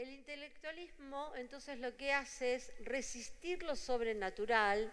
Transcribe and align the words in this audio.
el 0.00 0.12
intelectualismo 0.12 1.30
entonces 1.36 1.78
lo 1.78 1.94
que 1.94 2.12
hace 2.14 2.54
es 2.54 2.72
resistir 2.84 3.62
lo 3.62 3.76
sobrenatural, 3.76 4.90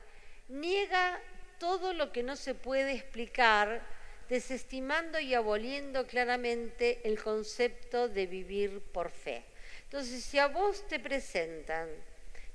niega 0.49 1.21
todo 1.60 1.94
lo 1.94 2.12
que 2.12 2.23
no 2.23 2.36
se 2.36 2.54
puede 2.54 2.91
explicar, 2.91 3.81
desestimando 4.28 5.17
y 5.17 5.33
aboliendo 5.33 6.05
claramente 6.05 6.99
el 7.05 7.23
concepto 7.23 8.09
de 8.09 8.28
vivir 8.28 8.81
por 8.81 9.09
fe. 9.09 9.46
Entonces, 9.83 10.21
si 10.25 10.39
a 10.39 10.48
vos 10.48 10.86
te 10.89 11.00
presentan, 11.00 11.88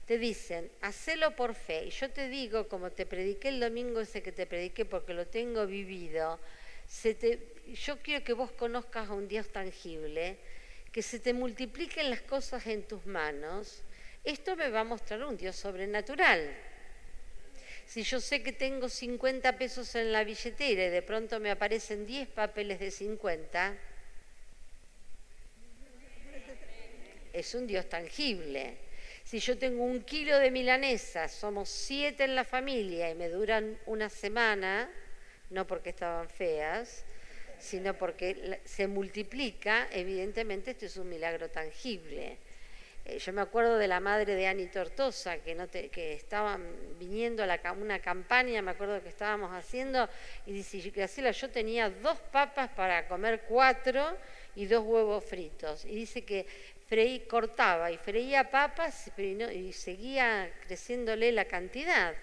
te 0.07 0.19
dicen, 0.19 0.71
hacelo 0.83 1.35
por 1.35 1.55
fe, 1.55 1.87
y 1.87 1.91
yo 1.91 2.11
te 2.11 2.29
digo, 2.29 2.69
como 2.69 2.91
te 2.91 3.07
prediqué 3.07 3.49
el 3.49 3.61
domingo 3.61 4.01
ese 4.01 4.23
que 4.23 4.33
te 4.33 4.47
prediqué 4.47 4.85
porque 4.85 5.15
lo 5.15 5.27
tengo 5.27 5.67
vivido, 5.67 6.39
yo 7.87 7.99
quiero 8.03 8.23
que 8.23 8.35
vos 8.35 8.53
conozcas 8.53 9.09
a 9.09 9.15
un 9.15 9.27
Dios 9.27 9.49
tangible, 9.49 10.37
que 10.93 11.03
se 11.03 11.19
te 11.19 11.33
multipliquen 11.33 12.11
las 12.11 12.21
cosas 12.21 12.67
en 12.67 12.83
tus 12.83 13.07
manos, 13.07 13.83
esto 14.23 14.55
me 14.57 14.69
va 14.69 14.81
a 14.81 14.85
mostrar 14.85 15.25
un 15.25 15.37
Dios 15.37 15.57
sobrenatural. 15.57 16.55
Si 17.87 18.03
yo 18.03 18.21
sé 18.21 18.43
que 18.43 18.53
tengo 18.53 18.89
50 18.89 19.57
pesos 19.57 19.95
en 19.95 20.13
la 20.13 20.23
billetera 20.23 20.87
y 20.87 20.91
de 20.91 21.03
pronto 21.03 21.41
me 21.41 21.51
aparecen 21.51 22.07
10 22.07 22.29
papeles 22.29 22.79
de 22.79 22.91
50, 22.91 23.77
es 27.33 27.55
un 27.55 27.67
Dios 27.67 27.89
tangible. 27.89 28.77
Si 29.25 29.39
yo 29.39 29.57
tengo 29.57 29.85
un 29.85 30.03
kilo 30.03 30.39
de 30.39 30.51
milanesa, 30.51 31.29
somos 31.29 31.69
siete 31.69 32.25
en 32.25 32.35
la 32.35 32.45
familia 32.45 33.11
y 33.11 33.15
me 33.15 33.29
duran 33.29 33.79
una 33.87 34.09
semana, 34.11 34.91
no 35.51 35.67
porque 35.67 35.91
estaban 35.91 36.29
feas, 36.29 37.05
sino 37.63 37.95
porque 37.95 38.61
se 38.65 38.89
multiplica, 38.89 39.87
evidentemente 39.93 40.73
esto 40.73 40.87
es 40.87 40.97
un 40.97 41.09
milagro 41.09 41.49
tangible. 41.49 42.37
Eh, 43.05 43.19
yo 43.19 43.33
me 43.33 43.41
acuerdo 43.41 43.79
de 43.79 43.87
la 43.87 44.01
madre 44.01 44.35
de 44.35 44.49
Ani 44.49 44.67
Tortosa, 44.67 45.39
que, 45.39 45.55
no 45.55 45.69
que 45.71 46.13
estaban 46.13 46.75
viniendo 46.99 47.43
a 47.43 47.47
la, 47.47 47.61
una 47.73 48.01
campaña, 48.01 48.63
me 48.63 48.73
acuerdo 48.73 49.01
que 49.01 49.09
estábamos 49.09 49.53
haciendo, 49.53 50.09
y 50.45 50.53
dice, 50.53 50.79
Graciela, 50.91 51.31
yo 51.31 51.51
tenía 51.51 51.89
dos 51.89 52.19
papas 52.33 52.71
para 52.71 53.07
comer 53.07 53.43
cuatro 53.49 54.17
y 54.57 54.67
dos 54.67 54.85
huevos 54.85 55.25
fritos. 55.25 55.85
Y 55.85 55.95
dice 55.95 56.25
que 56.25 56.47
freí, 56.89 57.21
cortaba 57.21 57.93
y 57.93 57.97
freía 57.97 58.51
papas 58.51 59.11
y 59.17 59.73
seguía 59.73 60.53
creciéndole 60.67 61.31
la 61.31 61.45
cantidad. 61.45 62.15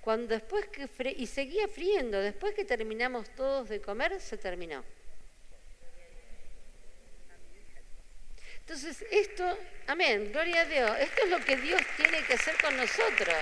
Cuando 0.00 0.34
después 0.34 0.66
que 0.66 0.88
y 1.16 1.26
seguía 1.26 1.68
friendo, 1.68 2.20
después 2.20 2.54
que 2.54 2.64
terminamos 2.64 3.28
todos 3.34 3.68
de 3.68 3.80
comer, 3.80 4.20
se 4.20 4.38
terminó. 4.38 4.82
Entonces, 8.60 9.04
esto, 9.10 9.58
amén, 9.88 10.30
gloria 10.30 10.60
a 10.60 10.64
Dios, 10.64 10.92
esto 11.00 11.24
es 11.24 11.30
lo 11.30 11.44
que 11.44 11.56
Dios 11.56 11.82
tiene 11.96 12.22
que 12.22 12.34
hacer 12.34 12.54
con 12.62 12.76
nosotros. 12.76 13.34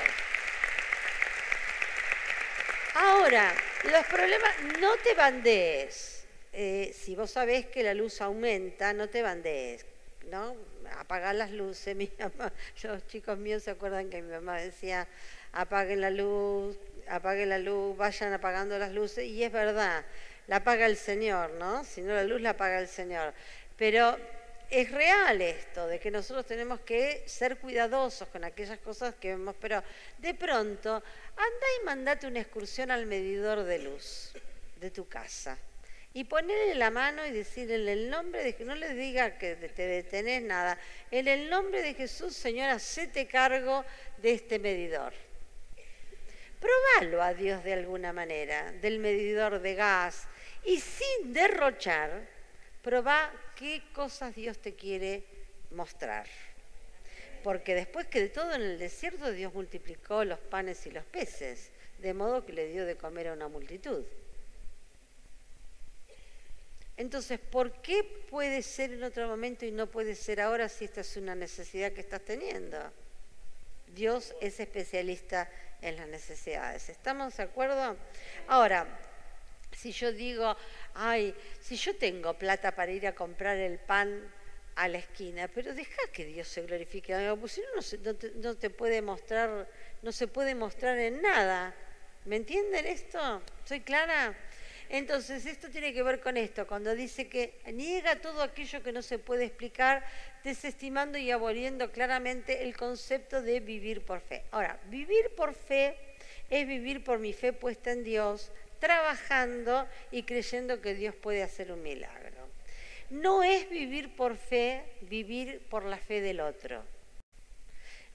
Ahora, 2.95 3.55
los 3.85 4.07
problemas, 4.07 4.55
no 4.81 4.97
te 4.97 5.15
bandees. 5.15 6.25
Eh, 6.53 6.93
si 6.99 7.15
vos 7.15 7.31
sabés 7.31 7.67
que 7.67 7.83
la 7.83 7.95
luz 7.95 8.21
aumenta, 8.21 8.93
no 8.93 9.09
te 9.09 9.23
bandees, 9.23 9.87
¿no? 10.31 10.57
Apagar 10.97 11.35
las 11.35 11.53
luces. 11.53 11.95
Mi 11.97 12.11
mamá, 12.19 12.53
los 12.83 13.07
chicos 13.07 13.39
míos 13.39 13.63
se 13.63 13.71
acuerdan 13.71 14.11
que 14.11 14.23
mi 14.23 14.33
mamá 14.33 14.57
decía, 14.61 15.07
apaguen 15.53 16.01
la 16.01 16.11
luz, 16.11 16.77
apaguen 17.09 17.49
la 17.49 17.59
luz, 17.59 17.97
vayan 17.97 18.33
apagando 18.33 18.79
las 18.79 18.93
luces, 18.93 19.25
y 19.25 19.43
es 19.43 19.53
verdad, 19.53 20.05
la 20.47 20.57
apaga 20.57 20.87
el 20.87 20.97
Señor, 20.97 21.51
¿no? 21.53 21.85
Si 21.85 22.01
no 22.01 22.15
la 22.15 22.25
luz 22.25 22.41
la 22.41 22.51
apaga 22.51 22.79
el 22.79 22.89
Señor. 22.89 23.33
Pero 23.77 24.19
es 24.71 24.91
real 24.91 25.41
esto, 25.41 25.87
de 25.87 25.99
que 25.99 26.11
nosotros 26.11 26.47
tenemos 26.47 26.81
que 26.81 27.23
ser 27.27 27.59
cuidadosos 27.59 28.29
con 28.29 28.45
aquellas 28.45 28.79
cosas 28.81 29.15
que 29.15 29.29
vemos, 29.29 29.55
pero 29.61 29.83
de 30.19 30.35
pronto 30.35 30.95
anda 30.95 31.67
y 31.81 31.85
mandate 31.85 32.27
una 32.27 32.41
excursión 32.41 32.91
al 32.91 33.07
medidor 33.07 33.65
de 33.65 33.79
luz 33.79 34.33
de 34.81 34.91
tu 34.91 35.09
casa 35.09 35.57
y 36.15 36.25
ponerle 36.25 36.75
la 36.75 36.91
mano 36.91 37.25
y 37.27 37.31
decirle 37.31 37.77
en 37.77 37.89
el 37.89 38.11
nombre 38.11 38.43
de 38.43 38.65
no 38.65 38.75
le 38.75 38.95
diga 38.95 39.39
que 39.39 39.55
te 39.57 39.87
detenés 39.87 40.43
nada, 40.43 40.79
en 41.11 41.29
el 41.29 41.49
nombre 41.49 41.83
de 41.83 41.95
Jesús, 41.95 42.35
Señora, 42.35 42.79
te 43.13 43.27
cargo 43.27 43.85
de 44.17 44.33
este 44.33 44.59
medidor. 44.59 45.13
Probalo 46.61 47.23
a 47.23 47.35
Dios 47.35 47.63
de 47.63 47.73
alguna 47.73 48.13
manera, 48.13 48.73
del 48.73 48.99
medidor 48.99 49.61
de 49.61 49.75
gas, 49.75 50.27
y 50.65 50.81
sin 50.81 51.33
derrochar, 51.33 52.29
probá 52.83 53.33
qué 53.55 53.83
cosas 53.93 54.35
Dios 54.35 54.59
te 54.59 54.75
quiere 54.75 55.25
mostrar. 55.71 56.27
Porque 57.45 57.75
después 57.75 58.07
que 58.07 58.21
de 58.21 58.29
todo 58.29 58.53
en 58.55 58.63
el 58.63 58.79
desierto 58.79 59.31
Dios 59.31 59.55
multiplicó 59.55 60.25
los 60.25 60.39
panes 60.39 60.85
y 60.87 60.91
los 60.91 61.05
peces, 61.05 61.71
de 61.99 62.15
modo 62.15 62.45
que 62.45 62.53
le 62.53 62.69
dio 62.69 62.85
de 62.85 62.97
comer 62.97 63.29
a 63.29 63.33
una 63.33 63.49
multitud. 63.49 64.05
Entonces, 66.97 67.39
¿por 67.39 67.81
qué 67.81 68.03
puede 68.29 68.61
ser 68.63 68.93
en 68.93 69.05
otro 69.05 69.29
momento 69.29 69.65
y 69.65 69.71
no 69.71 69.87
puede 69.87 70.17
ser 70.17 70.41
ahora 70.41 70.69
si 70.69 70.85
esta 70.85 71.03
es 71.03 71.17
una 71.17 71.37
necesidad 71.37 71.93
que 71.93 72.01
estás 72.01 72.23
teniendo? 72.23 72.77
Dios 73.95 74.35
es 74.41 74.61
especialista 74.61 75.49
en 75.83 75.97
las 75.97 76.09
necesidades. 76.09 76.89
¿Estamos 76.89 77.37
de 77.37 77.45
acuerdo? 77.45 77.97
Ahora, 78.47 78.87
si 79.77 79.93
yo 79.93 80.13
digo, 80.13 80.57
ay, 80.95 81.35
si 81.61 81.77
yo 81.77 81.97
tengo 81.97 82.35
plata 82.35 82.73
para 82.73 82.91
ir 82.93 83.07
a 83.07 83.15
comprar 83.15 83.57
el 83.57 83.79
pan 83.79 84.33
a 84.75 84.89
la 84.89 84.99
esquina, 84.99 85.49
pero 85.49 85.75
deja 85.75 86.01
que 86.13 86.25
Dios 86.25 86.49
se 86.49 86.63
glorifique, 86.63 87.15
pues 87.41 87.53
si 87.53 87.63
no, 87.63 88.13
no, 88.43 88.55
te, 88.57 88.71
puede 88.71 89.03
mostrar, 89.03 89.69
no 90.03 90.13
se 90.13 90.27
puede 90.29 90.55
mostrar 90.55 90.99
en 90.99 91.21
nada. 91.21 91.75
¿Me 92.25 92.37
entienden 92.37 92.87
esto? 92.87 93.43
¿Soy 93.65 93.81
clara? 93.81 94.37
Entonces, 94.91 95.45
esto 95.45 95.69
tiene 95.69 95.93
que 95.93 96.03
ver 96.03 96.21
con 96.21 96.37
esto, 96.37 96.67
cuando 96.67 96.95
dice 96.95 97.29
que 97.29 97.61
niega 97.73 98.21
todo 98.21 98.43
aquello 98.43 98.83
que 98.83 98.93
no 98.93 99.03
se 99.03 99.19
puede 99.19 99.45
explicar, 99.45 100.05
desestimando 100.43 101.19
y 101.19 101.31
aboliendo 101.31 101.93
claramente 101.93 102.63
el 102.63 102.77
concepto 102.77 103.43
de 103.43 103.61
vivir 103.61 104.03
por 104.03 104.21
fe. 104.21 104.45
Ahora, 104.51 104.81
vivir 104.87 105.35
por 105.37 105.55
fe 105.55 105.97
es 106.49 106.67
vivir 106.67 107.05
por 107.05 107.19
mi 107.19 107.35
fe 107.35 107.53
puesta 107.53 107.93
en 107.93 108.03
Dios, 108.03 108.51
trabajando 108.79 109.87
y 110.11 110.23
creyendo 110.23 110.81
que 110.81 110.95
Dios 110.95 111.15
puede 111.15 111.43
hacer 111.43 111.71
un 111.71 111.83
milagro. 111.83 112.49
No 113.11 113.43
es 113.43 113.69
vivir 113.69 114.15
por 114.17 114.37
fe, 114.37 114.85
vivir 115.03 115.61
por 115.69 115.85
la 115.85 115.99
fe 115.99 116.21
del 116.21 116.41
otro. 116.41 116.83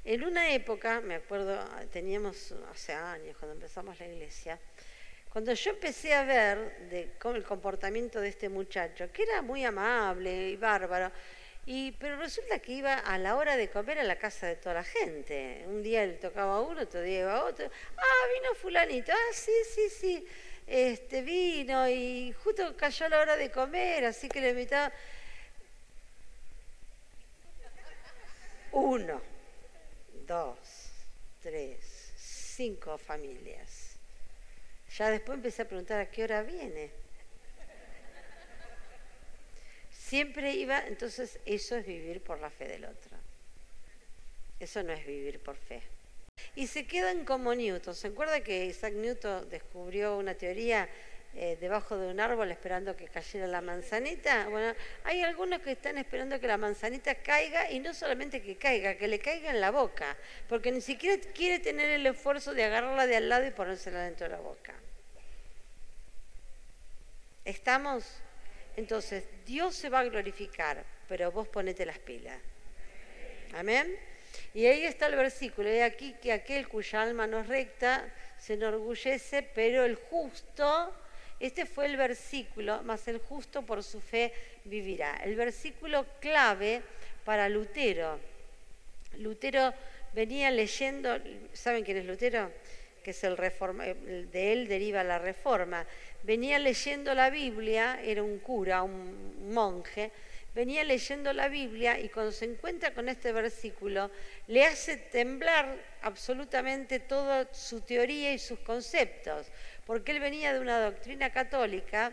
En 0.06 0.23
una 0.23 0.51
época, 0.53 1.01
me 1.01 1.16
acuerdo, 1.16 1.57
teníamos 1.91 2.51
hace 2.72 2.94
años 2.94 3.38
cuando 3.38 3.53
empezamos 3.53 3.97
la 4.00 4.07
iglesia, 4.07 4.59
cuando 5.33 5.51
yo 5.55 5.71
empecé 5.71 6.13
a 6.13 6.23
ver 6.25 6.89
de, 6.89 7.09
el 7.33 7.44
comportamiento 7.44 8.21
de 8.21 8.27
este 8.29 8.49
muchacho, 8.49 9.11
que 9.11 9.23
era 9.23 9.41
muy 9.41 9.66
amable 9.66 10.49
y 10.51 10.57
bárbaro, 10.57 11.11
y, 11.66 11.91
pero 11.94 12.17
resulta 12.17 12.59
que 12.59 12.73
iba 12.73 12.99
a 12.99 13.17
la 13.17 13.35
hora 13.35 13.57
de 13.57 13.67
comer 13.71 13.97
a 13.97 14.03
la 14.03 14.16
casa 14.16 14.45
de 14.45 14.57
toda 14.57 14.75
la 14.75 14.83
gente. 14.83 15.66
Un 15.66 15.81
día 15.81 16.05
le 16.05 16.13
tocaba 16.13 16.57
a 16.57 16.61
uno, 16.61 16.81
otro 16.81 17.01
día 17.01 17.21
iba 17.21 17.35
a 17.35 17.45
otro. 17.45 17.67
Ah, 17.97 18.27
vino 18.35 18.53
fulanito. 18.53 19.11
Ah, 19.11 19.33
sí, 19.33 19.51
sí, 19.73 19.89
sí. 19.89 20.27
Este 20.67 21.23
vino 21.23 21.89
y 21.89 22.31
justo 22.44 22.77
cayó 22.77 23.09
la 23.09 23.19
hora 23.19 23.35
de 23.35 23.50
comer, 23.50 24.05
así 24.05 24.29
que 24.29 24.39
le 24.39 24.50
invitaba. 24.51 24.94
Uno, 28.73 29.19
dos, 30.27 30.59
tres, 31.41 32.13
cinco 32.17 33.00
familias. 33.00 33.93
Ya 34.98 35.09
después 35.09 35.38
empecé 35.38 35.64
a 35.64 35.68
preguntar 35.68 36.00
a 36.00 36.09
qué 36.09 36.24
hora 36.24 36.44
viene. 36.44 36.92
Siempre 39.90 40.54
iba, 40.54 40.86
entonces 40.86 41.40
eso 41.46 41.76
es 41.76 41.86
vivir 41.86 42.22
por 42.22 42.40
la 42.40 42.52
fe 42.52 42.68
del 42.68 42.86
otro. 42.86 43.18
Eso 44.60 44.84
no 44.84 44.94
es 44.94 45.06
vivir 45.06 45.40
por 45.40 45.56
fe. 45.56 45.81
Y 46.56 46.68
se 46.68 46.86
quedan 46.86 47.25
como 47.25 47.56
Newton. 47.56 47.95
¿Se 47.95 48.07
acuerda 48.07 48.42
que 48.42 48.66
Isaac 48.66 48.94
Newton 48.94 49.50
descubrió 49.50 50.18
una 50.18 50.36
teoría 50.36 50.88
eh, 51.35 51.57
debajo 51.59 51.97
de 51.97 52.12
un 52.12 52.19
árbol 52.19 52.51
esperando 52.51 52.95
que 52.95 53.07
cayera 53.07 53.47
la 53.47 53.62
manzanita? 53.62 54.47
Bueno, 54.50 54.74
hay 55.03 55.21
algunos 55.21 55.62
que 55.62 55.71
están 55.71 55.97
esperando 55.97 56.39
que 56.39 56.47
la 56.47 56.57
manzanita 56.57 57.15
caiga 57.15 57.71
y 57.71 57.80
no 57.80 57.94
solamente 57.94 58.41
que 58.41 58.56
caiga, 58.56 58.95
que 58.95 59.07
le 59.07 59.19
caiga 59.19 59.50
en 59.50 59.59
la 59.59 59.71
boca, 59.71 60.15
porque 60.47 60.71
ni 60.71 60.81
siquiera 60.81 61.21
quiere 61.33 61.59
tener 61.59 61.89
el 61.89 62.06
esfuerzo 62.06 62.53
de 62.53 62.63
agarrarla 62.63 63.07
de 63.07 63.15
al 63.15 63.30
lado 63.30 63.45
y 63.47 63.51
ponérsela 63.51 64.03
dentro 64.03 64.27
de 64.27 64.33
la 64.33 64.39
boca. 64.39 64.74
¿Estamos? 67.45 68.06
Entonces, 68.77 69.25
Dios 69.45 69.75
se 69.75 69.89
va 69.89 70.00
a 70.00 70.03
glorificar, 70.03 70.83
pero 71.07 71.31
vos 71.31 71.47
ponete 71.47 71.86
las 71.86 72.00
pilas. 72.00 72.39
Amén. 73.53 73.95
Y 74.53 74.65
ahí 74.65 74.86
está 74.86 75.07
el 75.07 75.15
versículo, 75.15 75.74
y 75.74 75.79
aquí 75.79 76.15
que 76.21 76.31
aquel 76.31 76.68
cuya 76.68 77.01
alma 77.01 77.27
no 77.27 77.39
es 77.39 77.47
recta 77.47 78.12
se 78.38 78.53
enorgullece, 78.53 79.44
pero 79.44 79.86
el 79.86 79.95
justo, 79.95 80.94
este 81.45 81.66
fue 81.66 81.88
el 81.88 81.98
versículo, 81.98 82.81
más 82.84 83.06
el 83.10 83.19
justo 83.19 83.63
por 83.63 83.84
su 83.84 84.00
fe 84.00 84.31
vivirá. 84.63 85.18
El 85.18 85.36
versículo 85.36 86.06
clave 86.22 86.81
para 87.25 87.50
Lutero. 87.50 88.18
Lutero 89.18 89.74
venía 90.13 90.50
leyendo, 90.51 91.18
¿saben 91.51 91.84
quién 91.84 91.98
es 91.98 92.06
Lutero? 92.06 92.50
Que 93.04 93.12
es 93.12 93.24
el 93.25 93.36
reforma, 93.36 93.84
de 93.84 94.54
él 94.54 94.69
deriva 94.69 95.04
la 95.04 95.19
reforma. 95.19 95.86
Venía 96.24 96.57
leyendo 96.60 97.13
la 97.13 97.30
Biblia, 97.30 98.00
era 98.01 98.24
un 98.24 98.39
cura, 98.39 98.81
un 98.81 99.51
monje, 99.54 100.12
venía 100.53 100.83
leyendo 100.83 101.33
la 101.33 101.47
Biblia 101.47 102.00
y 102.00 102.09
cuando 102.09 102.31
se 102.31 102.45
encuentra 102.45 102.94
con 102.94 103.09
este 103.09 103.31
versículo, 103.31 104.11
le 104.47 104.65
hace 104.65 104.97
temblar 104.97 105.77
absolutamente 106.01 107.00
toda 107.00 107.51
su 107.53 107.81
teoría 107.81 108.33
y 108.33 108.39
sus 108.39 108.59
conceptos, 108.59 109.47
porque 109.85 110.11
él 110.11 110.19
venía 110.19 110.53
de 110.53 110.59
una 110.59 110.79
doctrina 110.79 111.31
católica 111.31 112.11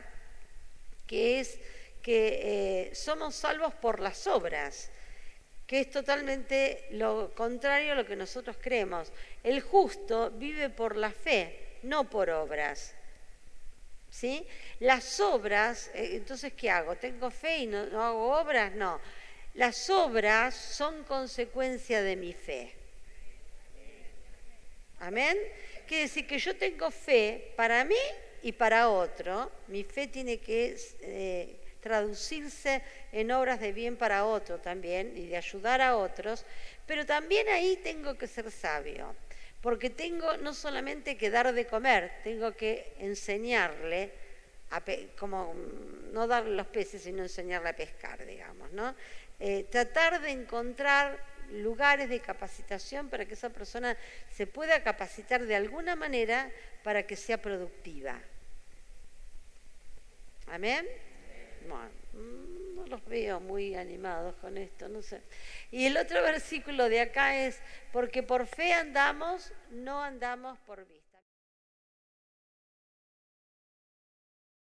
que 1.07 1.41
es 1.41 1.59
que 2.03 2.89
eh, 2.91 2.95
somos 2.95 3.35
salvos 3.35 3.75
por 3.75 4.01
las 4.01 4.27
obras, 4.27 4.91
que 5.67 5.81
es 5.81 5.91
totalmente 5.91 6.87
lo 6.91 7.33
contrario 7.35 7.93
a 7.93 7.95
lo 7.95 8.07
que 8.07 8.17
nosotros 8.17 8.57
creemos. 8.61 9.13
El 9.43 9.61
justo 9.61 10.31
vive 10.31 10.71
por 10.71 10.97
la 10.97 11.11
fe, 11.11 11.79
no 11.83 12.09
por 12.09 12.31
obras. 12.31 12.95
¿Sí? 14.11 14.47
Las 14.81 15.21
obras, 15.21 15.91
eh, 15.95 16.11
entonces, 16.15 16.53
¿qué 16.55 16.71
hago? 16.71 16.97
¿Tengo 16.97 17.31
fe 17.31 17.59
y 17.59 17.67
no, 17.67 17.79
hago 18.03 18.39
obras? 18.41 18.73
No. 18.75 19.01
Las 19.55 19.89
obras 19.91 20.55
son 20.55 21.05
consecuencia 21.05 22.03
de 22.03 22.17
mi 22.17 22.33
fe. 22.33 22.75
Amén. 25.01 25.37
Quiere 25.87 26.05
decir 26.05 26.27
que 26.27 26.39
yo 26.39 26.57
tengo 26.57 26.91
fe 26.91 27.53
para 27.57 27.85
mí 27.85 27.97
y 28.43 28.53
para 28.53 28.91
otro. 28.91 29.51
Mi 29.69 29.83
fe 29.83 30.07
tiene 30.07 30.39
que 30.39 30.77
eh, 31.01 31.57
traducirse 31.81 32.83
en 33.11 33.33
obras 33.33 33.61
de 33.61 33.73
bien 33.73 33.97
para 33.97 34.25
otro 34.27 34.59
también 34.59 35.17
y 35.17 35.27
de 35.27 35.37
ayudar 35.37 35.81
a 35.81 35.97
otros. 35.97 36.45
Pero 36.87 37.05
también 37.07 37.49
ahí 37.49 37.81
tengo 37.83 38.17
que 38.17 38.27
ser 38.27 38.51
sabio 38.51 39.15
porque 39.61 39.91
tengo 39.91 40.37
no 40.39 40.55
solamente 40.55 41.17
que 41.17 41.31
dar 41.31 41.53
de 41.53 41.67
comer, 41.67 42.13
tengo 42.25 42.53
que 42.53 42.95
enseñarle, 42.99 44.13
como 45.19 45.53
mm, 45.55 46.13
no 46.13 46.27
darle 46.27 46.57
los 46.57 46.67
peces, 46.69 47.03
sino 47.03 47.23
enseñarle 47.23 47.69
a 47.69 47.77
pescar, 47.77 48.25
digamos, 48.25 48.73
¿no? 48.73 48.95
Eh, 49.39 49.67
tratar 49.71 50.21
de 50.21 50.31
encontrar 50.31 51.19
lugares 51.51 52.09
de 52.09 52.21
capacitación 52.21 53.09
para 53.09 53.27
que 53.27 53.35
esa 53.35 53.51
persona 53.51 53.97
se 54.31 54.47
pueda 54.47 54.83
capacitar 54.83 55.45
de 55.45 55.57
alguna 55.57 55.97
manera 55.97 56.51
para 56.83 57.07
que 57.07 57.17
sea 57.17 57.41
productiva. 57.41 58.19
Amén. 60.47 60.87
Bueno, 61.69 61.91
mm, 62.13 62.60
los 62.91 63.05
veo 63.07 63.41
muy 63.41 63.75
animados 63.75 64.35
con 64.37 64.59
esto, 64.59 64.89
no 64.89 65.01
sé. 65.01 65.23
Y 65.71 65.87
el 65.87 65.97
otro 65.97 66.21
versículo 66.23 66.89
de 66.89 67.01
acá 67.01 67.37
es, 67.39 67.61
porque 67.93 68.23
por 68.23 68.47
fe 68.47 68.73
andamos, 68.75 69.53
no 69.71 70.03
andamos 70.03 70.59
por 70.61 70.87
vista. 70.87 71.10